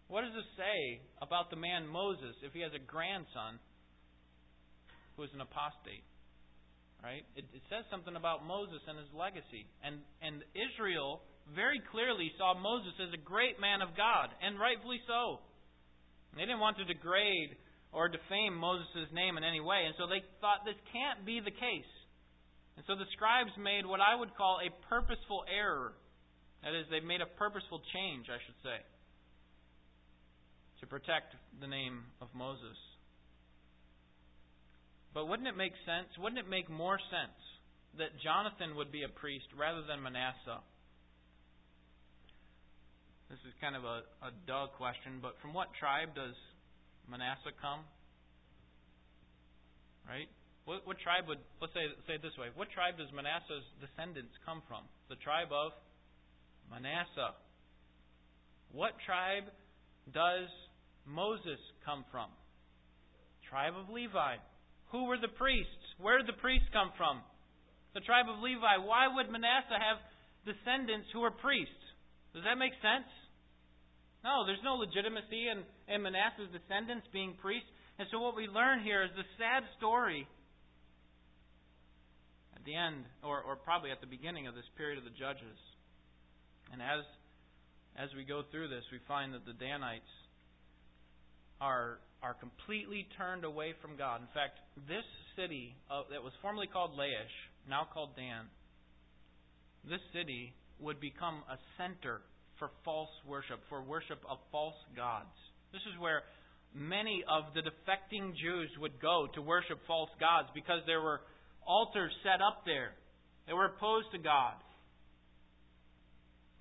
[0.09, 3.61] What does this say about the man Moses if he has a grandson
[5.17, 6.05] who is an apostate?
[7.05, 7.29] Right?
[7.37, 9.69] It, it says something about Moses and his legacy.
[9.85, 11.21] And, and Israel
[11.53, 15.45] very clearly saw Moses as a great man of God, and rightfully so.
[16.35, 17.55] They didn't want to degrade
[17.93, 21.55] or defame Moses' name in any way, and so they thought this can't be the
[21.55, 21.93] case.
[22.77, 25.97] And so the scribes made what I would call a purposeful error.
[26.65, 28.81] That is, they made a purposeful change, I should say
[30.81, 32.77] to protect the name of Moses.
[35.15, 36.09] But wouldn't it make sense?
[36.19, 37.39] Wouldn't it make more sense
[37.99, 40.63] that Jonathan would be a priest rather than Manasseh?
[43.29, 44.31] This is kind of a, a
[44.79, 46.37] question, but from what tribe does
[47.11, 47.85] Manasseh come?
[50.09, 50.29] Right?
[50.65, 54.33] What, what tribe would, let's say, say it this way, what tribe does Manasseh's descendants
[54.45, 54.85] come from?
[55.13, 55.73] The tribe of
[56.73, 57.37] Manasseh.
[58.73, 59.49] What tribe
[60.13, 60.49] does
[61.09, 62.29] Moses come from?
[63.49, 64.37] Tribe of Levi.
[64.93, 65.97] Who were the priests?
[65.97, 67.21] Where did the priests come from?
[67.95, 68.85] The tribe of Levi.
[68.85, 69.99] Why would Manasseh have
[70.45, 71.85] descendants who are priests?
[72.37, 73.09] Does that make sense?
[74.25, 77.69] No, there's no legitimacy in, in Manasseh's descendants being priests.
[77.99, 80.29] And so what we learn here is the sad story
[82.55, 85.57] at the end, or, or probably at the beginning of this period of the Judges.
[86.73, 87.03] And as
[87.99, 90.07] as we go through this, we find that the Danites
[91.61, 94.21] are are completely turned away from God.
[94.21, 97.31] In fact, this city uh, that was formerly called Laish,
[97.71, 98.51] now called Dan,
[99.87, 102.21] this city would become a center
[102.59, 105.31] for false worship, for worship of false gods.
[105.73, 106.23] This is where
[106.75, 111.21] many of the defecting Jews would go to worship false gods because there were
[111.67, 112.93] altars set up there.
[113.47, 114.55] They were opposed to God.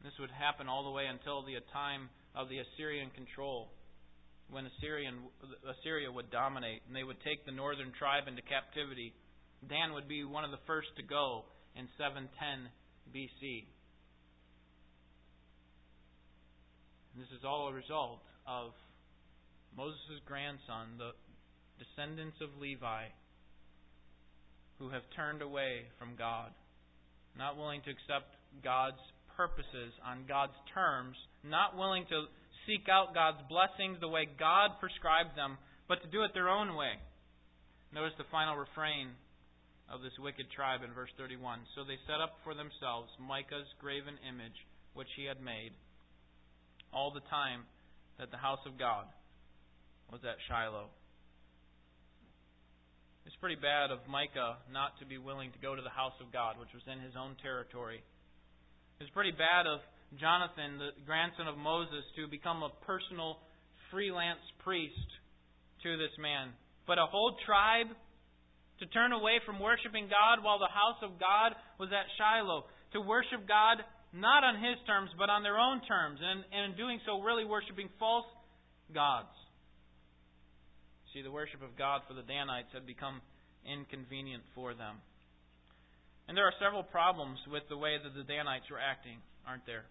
[0.04, 3.70] This would happen all the way until the time of the Assyrian control,
[4.50, 5.16] when Assyrian,
[5.68, 9.14] Assyria would dominate, and they would take the northern tribe into captivity.
[9.68, 11.44] Dan would be one of the first to go
[11.76, 12.72] in 710
[13.12, 13.68] BC.
[17.14, 18.72] And this is all a result of
[19.76, 21.12] Moses' grandson, the
[21.78, 23.12] descendants of Levi,
[24.80, 26.52] who have turned away from God,
[27.38, 29.02] not willing to accept God's
[29.36, 32.26] purposes on God's terms, not willing to
[32.67, 36.75] seek out God's blessings the way God prescribed them, but to do it their own
[36.75, 36.99] way.
[37.95, 39.15] Notice the final refrain
[39.88, 41.63] of this wicked tribe in verse 31.
[41.73, 44.60] So they set up for themselves Micah's graven image,
[44.93, 45.71] which he had made,
[46.91, 47.63] all the time
[48.19, 49.08] that the house of God
[50.12, 50.91] was at Shiloh.
[53.23, 56.32] It's pretty bad of Micah not to be willing to go to the house of
[56.32, 58.03] God, which was in his own territory.
[58.99, 59.80] It's pretty bad of
[60.15, 63.43] Jonathan, the grandson of Moses, to become a personal
[63.91, 65.10] freelance priest
[65.84, 66.56] to this man.
[66.88, 67.91] But a whole tribe
[68.80, 72.65] to turn away from worshiping God while the house of God was at Shiloh.
[72.96, 73.84] To worship God
[74.15, 76.20] not on his terms, but on their own terms.
[76.24, 78.26] And, and in doing so, really worshiping false
[78.96, 79.34] gods.
[81.13, 83.20] See, the worship of God for the Danites had become
[83.67, 85.04] inconvenient for them.
[86.28, 89.84] And there are several problems with the way that the Danites were acting, aren't there?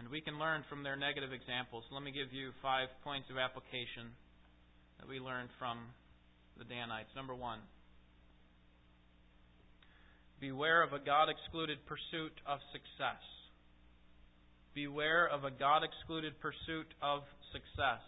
[0.00, 1.84] And we can learn from their negative examples.
[1.92, 4.16] Let me give you five points of application
[4.96, 5.76] that we learned from
[6.56, 7.12] the Danites.
[7.12, 7.60] Number one,
[10.40, 13.20] beware of a God excluded pursuit of success.
[14.72, 17.20] Beware of a God excluded pursuit of
[17.52, 18.00] success.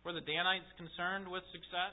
[0.00, 1.92] Were the Danites concerned with success?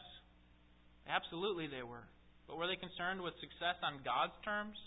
[1.11, 2.07] Absolutely they were.
[2.47, 4.79] But were they concerned with success on God's terms?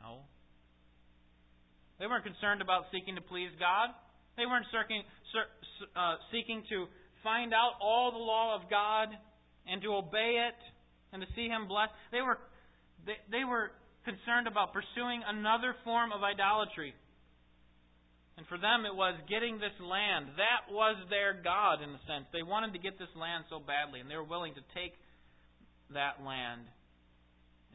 [0.00, 0.24] No.
[2.02, 3.94] They weren't concerned about seeking to please God.
[4.34, 5.06] They weren't seeking,
[5.94, 6.90] uh, seeking to
[7.22, 9.14] find out all the law of God
[9.70, 10.58] and to obey it
[11.14, 11.94] and to see Him blessed.
[12.10, 12.42] They were,
[13.06, 13.70] they, they were
[14.02, 16.90] concerned about pursuing another form of idolatry.
[18.34, 20.34] And for them, it was getting this land.
[20.42, 22.26] That was their God, in a sense.
[22.34, 24.98] They wanted to get this land so badly, and they were willing to take
[25.94, 26.66] that land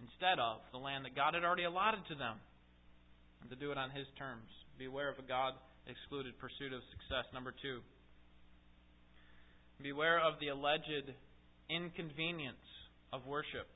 [0.03, 2.43] instead of the land that God had already allotted to them
[3.45, 4.49] to do it on His terms.
[4.77, 5.53] Beware of a God
[5.85, 7.29] excluded pursuit of success.
[7.33, 7.79] Number two,
[9.81, 11.13] beware of the alleged
[11.69, 12.65] inconvenience
[13.13, 13.69] of worship.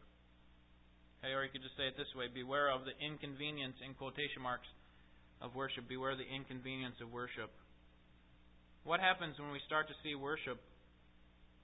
[1.22, 4.42] Okay, or you could just say it this way beware of the inconvenience, in quotation
[4.42, 4.68] marks,
[5.40, 5.88] of worship.
[5.88, 7.54] Beware the inconvenience of worship.
[8.84, 10.58] What happens when we start to see worship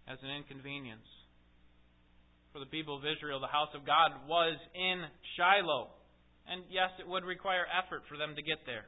[0.06, 1.06] as an inconvenience?
[2.58, 5.06] for the people of Israel, the house of God was in
[5.38, 5.94] Shiloh.
[6.48, 8.88] And yes, it would require effort for them to get there.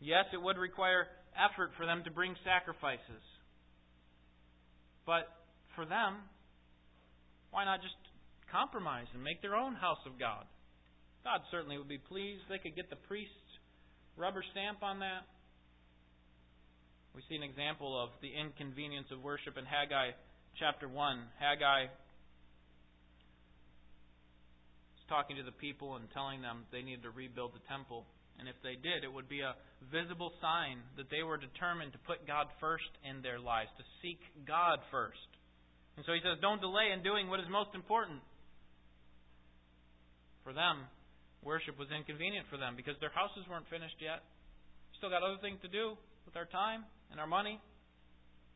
[0.00, 3.22] Yes, it would require effort for them to bring sacrifices.
[5.06, 5.26] But
[5.74, 6.22] for them,
[7.50, 7.98] why not just
[8.50, 10.46] compromise and make their own house of God?
[11.24, 12.42] God certainly would be pleased.
[12.48, 13.52] They could get the priest's
[14.16, 15.26] rubber stamp on that.
[17.14, 20.16] We see an example of the inconvenience of worship in Haggai
[20.58, 20.96] chapter 1.
[21.38, 21.92] Haggai
[25.12, 28.08] talking to the people and telling them they needed to rebuild the temple.
[28.40, 29.52] And if they did, it would be a
[29.92, 34.16] visible sign that they were determined to put God first in their lives, to seek
[34.48, 35.28] God first.
[36.00, 38.24] And so he says, don't delay in doing what is most important.
[40.48, 40.88] For them,
[41.44, 44.24] worship was inconvenient for them because their houses weren't finished yet.
[44.96, 45.92] Still got other things to do
[46.24, 47.60] with our time and our money.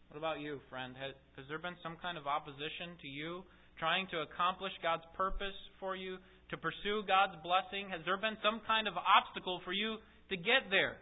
[0.09, 0.97] What about you, friend?
[0.97, 3.45] Has there been some kind of opposition to you
[3.77, 6.17] trying to accomplish God's purpose for you,
[6.51, 7.91] to pursue God's blessing?
[7.91, 9.99] Has there been some kind of obstacle for you
[10.31, 10.97] to get there?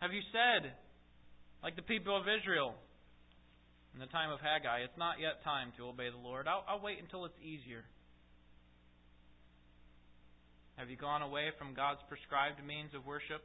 [0.00, 0.72] Have you said,
[1.62, 2.74] like the people of Israel
[3.92, 6.48] in the time of Haggai, it's not yet time to obey the Lord?
[6.48, 7.84] I'll, I'll wait until it's easier.
[10.80, 13.44] Have you gone away from God's prescribed means of worship?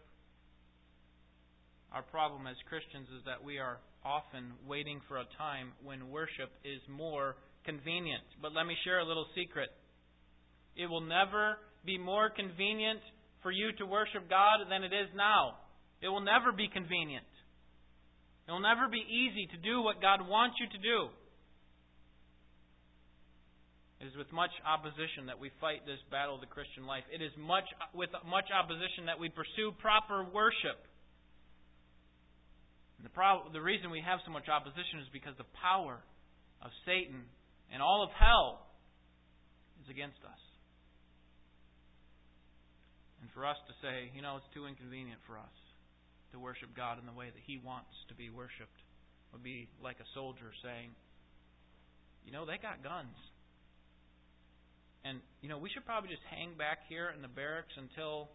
[1.91, 6.51] Our problem as Christians is that we are often waiting for a time when worship
[6.63, 7.35] is more
[7.65, 8.23] convenient.
[8.41, 9.69] But let me share a little secret.
[10.75, 12.99] It will never be more convenient
[13.41, 15.57] for you to worship God than it is now.
[16.01, 17.25] It will never be convenient.
[18.47, 21.09] It will never be easy to do what God wants you to do.
[24.01, 27.07] It is with much opposition that we fight this battle of the Christian life.
[27.09, 30.77] It is much with much opposition that we pursue proper worship.
[32.99, 36.03] And the, pro- the reason we have so much opposition is because the power
[36.61, 37.25] of Satan
[37.71, 38.67] and all of hell
[39.83, 40.41] is against us.
[43.21, 45.55] And for us to say, you know, it's too inconvenient for us
[46.31, 48.77] to worship God in the way that He wants to be worshiped
[49.33, 50.93] would be like a soldier saying,
[52.25, 53.17] you know, they got guns.
[55.05, 58.29] And, you know, we should probably just hang back here in the barracks until,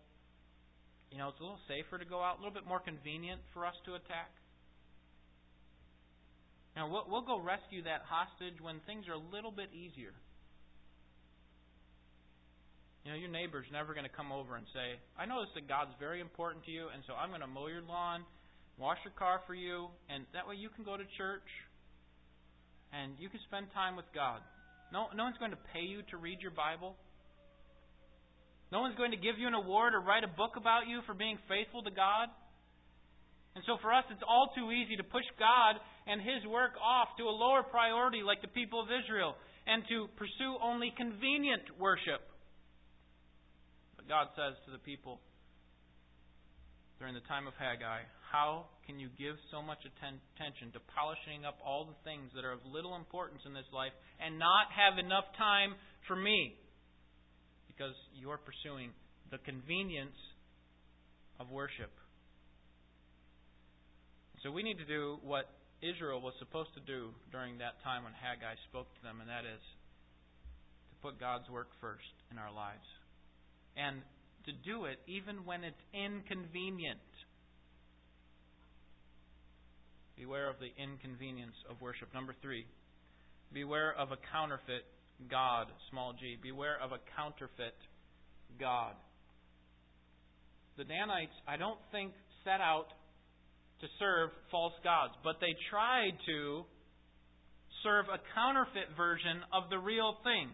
[1.11, 3.67] you know, it's a little safer to go out, a little bit more convenient for
[3.67, 4.31] us to attack.
[6.77, 10.15] Now, we'll, we'll go rescue that hostage when things are a little bit easier.
[13.05, 15.97] You know, your neighbor's never going to come over and say, I notice that God's
[15.99, 18.23] very important to you, and so I'm going to mow your lawn,
[18.77, 21.49] wash your car for you, and that way you can go to church
[22.93, 24.43] and you can spend time with God.
[24.93, 26.99] No, no one's going to pay you to read your Bible.
[28.75, 31.15] No one's going to give you an award or write a book about you for
[31.15, 32.31] being faithful to God.
[33.55, 35.79] And so for us, it's all too easy to push God
[36.11, 40.11] and His work off to a lower priority like the people of Israel and to
[40.19, 42.19] pursue only convenient worship.
[43.95, 45.23] But God says to the people
[46.99, 48.03] during the time of Haggai,
[48.35, 52.59] How can you give so much attention to polishing up all the things that are
[52.59, 55.79] of little importance in this life and not have enough time
[56.11, 56.59] for me?
[57.71, 58.91] Because you're pursuing
[59.31, 60.19] the convenience
[61.39, 61.95] of worship.
[64.43, 65.47] So we need to do what
[65.83, 69.49] Israel was supposed to do during that time when Haggai spoke to them, and that
[69.49, 69.65] is
[70.93, 72.85] to put God's work first in our lives.
[73.77, 74.03] And
[74.45, 77.01] to do it even when it's inconvenient.
[80.17, 82.13] Beware of the inconvenience of worship.
[82.13, 82.67] Number three,
[83.53, 84.85] beware of a counterfeit
[85.31, 86.37] God, small g.
[86.43, 87.77] Beware of a counterfeit
[88.59, 88.95] God.
[90.77, 92.13] The Danites, I don't think,
[92.45, 92.89] set out
[93.81, 96.65] to serve false gods, but they tried to
[97.83, 100.53] serve a counterfeit version of the real thing.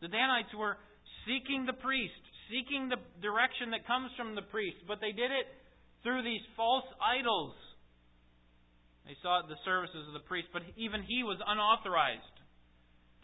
[0.00, 0.76] The Danites were
[1.28, 5.48] seeking the priest, seeking the direction that comes from the priest, but they did it
[6.02, 7.52] through these false idols.
[9.04, 12.36] They sought the services of the priest, but even he was unauthorized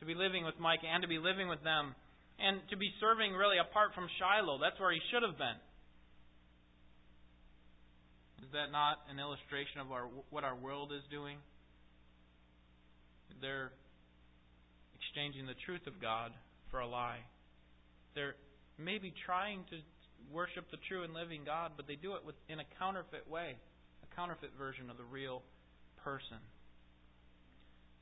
[0.00, 1.94] to be living with Micah and to be living with them
[2.38, 4.58] and to be serving really apart from Shiloh.
[4.58, 5.58] That's where he should have been.
[8.42, 11.38] Is that not an illustration of our, what our world is doing?
[13.40, 13.70] They're
[14.98, 16.32] exchanging the truth of God
[16.70, 17.22] for a lie.
[18.14, 18.34] They're
[18.78, 19.78] maybe trying to
[20.30, 23.54] worship the true and living God, but they do it with, in a counterfeit way,
[24.02, 25.42] a counterfeit version of the real
[26.02, 26.38] person.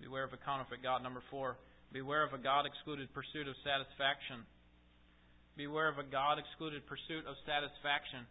[0.01, 1.03] Beware of a counterfeit God.
[1.03, 1.57] Number four,
[1.93, 4.49] beware of a God excluded pursuit of satisfaction.
[5.57, 8.25] Beware of a God excluded pursuit of satisfaction.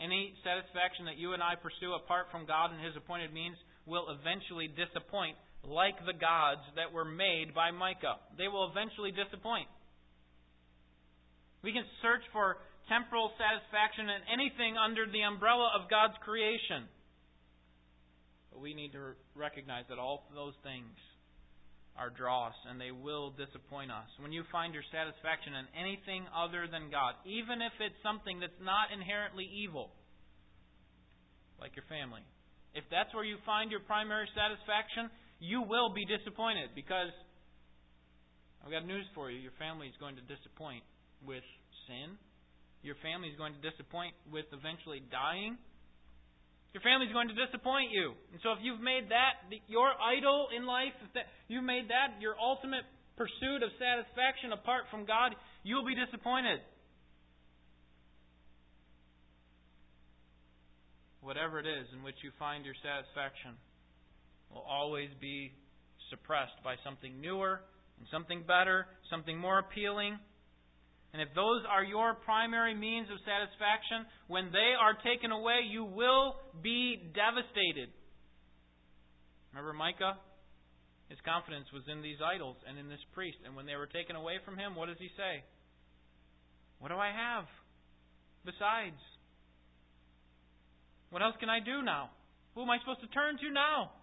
[0.00, 4.10] Any satisfaction that you and I pursue apart from God and His appointed means will
[4.10, 8.18] eventually disappoint, like the gods that were made by Micah.
[8.36, 9.70] They will eventually disappoint.
[11.62, 12.58] We can search for
[12.90, 16.90] temporal satisfaction in anything under the umbrella of God's creation.
[18.52, 20.92] But we need to recognize that all those things
[21.94, 24.10] are dross and they will disappoint us.
[24.18, 28.58] When you find your satisfaction in anything other than God, even if it's something that's
[28.58, 29.94] not inherently evil,
[31.62, 32.26] like your family,
[32.74, 35.06] if that's where you find your primary satisfaction,
[35.38, 37.14] you will be disappointed because
[38.64, 39.38] I've got news for you.
[39.38, 40.82] Your family is going to disappoint
[41.22, 41.46] with
[41.86, 42.18] sin.
[42.82, 45.54] Your family is going to disappoint with eventually dying.
[46.74, 48.18] Your family is going to disappoint you.
[48.34, 52.18] And so if you've made that your idol in life, if that, you've made that
[52.20, 52.82] your ultimate
[53.16, 56.58] pursuit of satisfaction apart from God, you'll be disappointed.
[61.22, 63.54] Whatever it is in which you find your satisfaction
[64.50, 65.54] will always be
[66.10, 67.62] suppressed by something newer
[68.02, 70.18] and something better, something more appealing.
[71.14, 75.86] And if those are your primary means of satisfaction, when they are taken away, you
[75.86, 77.94] will be devastated.
[79.54, 80.18] Remember Micah?
[81.06, 83.38] His confidence was in these idols and in this priest.
[83.46, 85.46] And when they were taken away from him, what does he say?
[86.82, 87.46] What do I have
[88.42, 88.98] besides?
[91.14, 92.10] What else can I do now?
[92.58, 93.94] Who am I supposed to turn to now?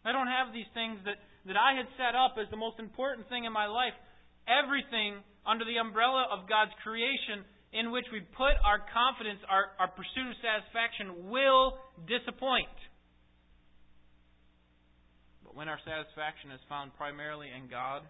[0.00, 3.28] I don't have these things that, that I had set up as the most important
[3.28, 3.92] thing in my life.
[4.48, 9.88] Everything under the umbrella of God's creation in which we put our confidence, our, our
[9.88, 12.76] pursuit of satisfaction, will disappoint.
[15.42, 18.02] But when our satisfaction is found primarily in God,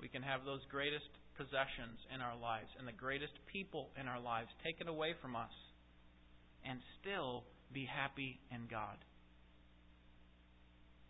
[0.00, 4.20] we can have those greatest possessions in our lives and the greatest people in our
[4.20, 5.52] lives taken away from us
[6.64, 7.42] and still
[7.72, 8.96] be happy in God.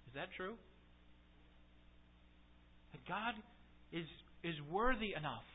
[0.09, 0.55] Is that true?
[2.93, 3.35] That God
[3.93, 4.07] is
[4.43, 5.47] is worthy enough,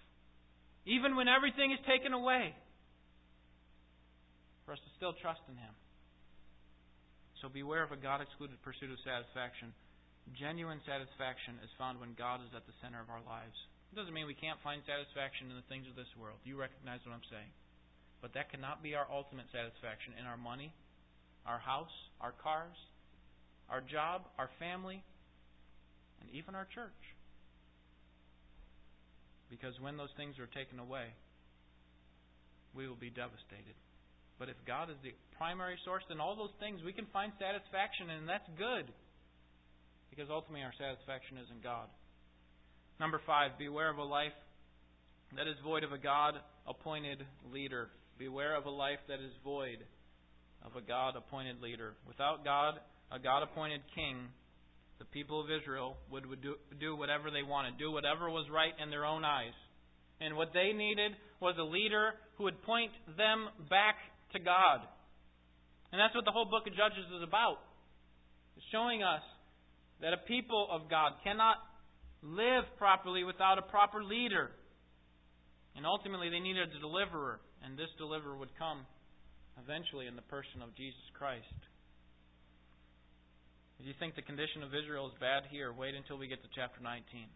[0.88, 2.56] even when everything is taken away,
[4.66, 5.76] for us to still trust in Him.
[7.44, 9.72] So beware of a God excluded pursuit of satisfaction.
[10.36, 13.56] Genuine satisfaction is found when God is at the center of our lives.
[13.92, 16.40] It doesn't mean we can't find satisfaction in the things of this world.
[16.44, 17.52] You recognize what I'm saying.
[18.20, 20.74] But that cannot be our ultimate satisfaction in our money,
[21.46, 22.76] our house, our cars,
[23.70, 25.04] our job, our family,
[26.20, 26.98] and even our church.
[29.50, 31.14] Because when those things are taken away,
[32.76, 33.76] we will be devastated.
[34.40, 38.10] But if God is the primary source, then all those things we can find satisfaction
[38.12, 38.86] in, and that's good.
[40.10, 41.90] Because ultimately our satisfaction is in God.
[43.00, 44.36] Number five, beware of a life
[45.36, 46.36] that is void of a God
[46.68, 47.90] appointed leader.
[48.18, 49.78] Beware of a life that is void
[50.66, 51.94] of a God appointed leader.
[52.08, 52.76] Without God,
[53.12, 54.30] a God appointed king,
[55.00, 58.74] the people of Israel would, would do, do whatever they wanted, do whatever was right
[58.82, 59.54] in their own eyes.
[60.20, 63.96] And what they needed was a leader who would point them back
[64.34, 64.82] to God.
[65.92, 67.62] And that's what the whole book of Judges is about.
[68.58, 69.22] It's showing us
[70.02, 71.58] that a people of God cannot
[72.22, 74.50] live properly without a proper leader.
[75.76, 78.82] And ultimately, they needed a deliverer, and this deliverer would come
[79.62, 81.46] eventually in the person of Jesus Christ.
[83.78, 86.50] If you think the condition of Israel is bad here, wait until we get to
[86.58, 87.30] chapter 19.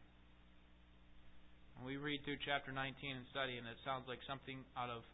[1.78, 5.06] And we read through chapter 19 and study, and it sounds like something out of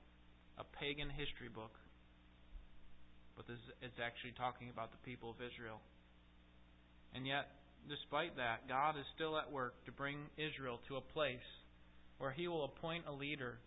[0.55, 1.75] a pagan history book.
[3.35, 5.83] But this is actually talking about the people of Israel.
[7.11, 7.51] And yet,
[7.91, 11.43] despite that, God is still at work to bring Israel to a place
[12.23, 13.59] where He will appoint a leader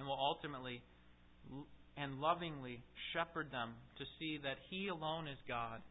[0.00, 0.80] and will ultimately
[2.00, 2.80] and lovingly
[3.12, 5.84] shepherd them to see that He alone is God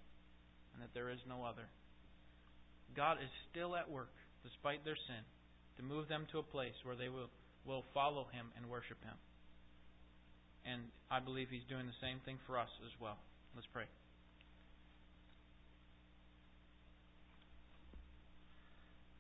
[0.74, 1.66] and that there is no other.
[2.96, 4.12] God is still at work,
[4.44, 5.24] despite their sin,
[5.78, 7.30] to move them to a place where they will,
[7.66, 9.18] will follow Him and worship Him.
[10.66, 13.18] And I believe He's doing the same thing for us as well.
[13.56, 13.86] Let's pray.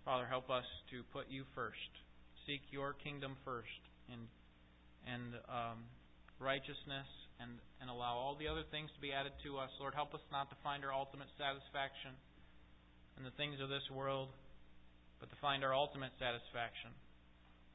[0.06, 1.91] Father, help us to put you first.
[2.45, 3.82] Seek your kingdom first
[4.12, 4.28] and
[5.08, 5.84] and um,
[6.39, 7.08] righteousness
[7.39, 9.69] and, and allow all the other things to be added to us.
[9.79, 12.13] Lord, help us not to find our ultimate satisfaction
[13.17, 14.29] in the things of this world,
[15.19, 16.91] but to find our ultimate satisfaction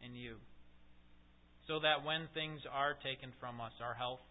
[0.05, 0.37] in you.
[1.67, 4.25] So that when things are taken from us, our health,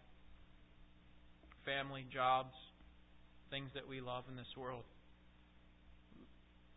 [1.64, 2.54] family, jobs,
[3.50, 4.84] things that we love in this world,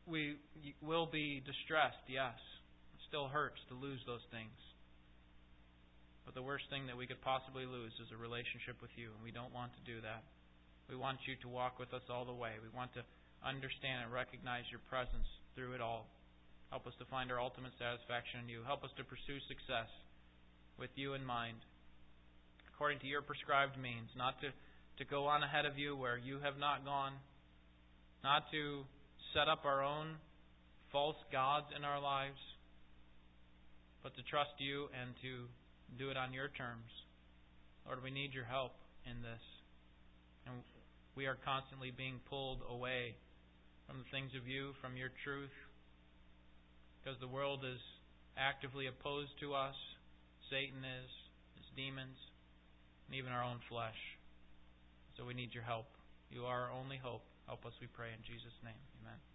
[0.08, 0.36] we
[0.82, 2.36] will be distressed, yes.
[2.94, 4.54] It still hurts to lose those things.
[6.32, 9.20] But the worst thing that we could possibly lose is a relationship with you, and
[9.20, 10.24] we don't want to do that.
[10.88, 12.56] We want you to walk with us all the way.
[12.64, 13.04] We want to
[13.44, 15.28] understand and recognize your presence
[15.60, 16.08] through it all.
[16.72, 18.64] Help us to find our ultimate satisfaction in you.
[18.64, 19.92] Help us to pursue success
[20.80, 21.60] with you in mind,
[22.72, 26.40] according to your prescribed means, not to, to go on ahead of you where you
[26.40, 27.12] have not gone,
[28.24, 28.88] not to
[29.36, 30.16] set up our own
[30.96, 32.40] false gods in our lives,
[34.00, 35.52] but to trust you and to
[35.98, 36.92] do it on your terms.
[37.86, 38.74] Lord, we need your help
[39.06, 39.44] in this.
[40.46, 40.62] And
[41.16, 43.16] we are constantly being pulled away
[43.88, 45.54] from the things of you, from your truth,
[47.00, 47.82] because the world is
[48.38, 49.76] actively opposed to us.
[50.50, 51.10] Satan is,
[51.58, 52.18] his demons,
[53.08, 53.98] and even our own flesh.
[55.18, 55.88] So we need your help.
[56.30, 57.24] You are our only hope.
[57.48, 58.80] Help us, we pray, in Jesus' name.
[59.04, 59.31] Amen.